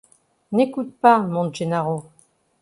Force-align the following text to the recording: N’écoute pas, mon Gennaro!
N’écoute 0.51 0.95
pas, 0.99 1.19
mon 1.19 1.53
Gennaro! 1.53 2.05